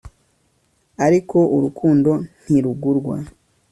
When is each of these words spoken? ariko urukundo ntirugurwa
ariko 1.05 1.37
urukundo 1.55 2.11
ntirugurwa 2.43 3.15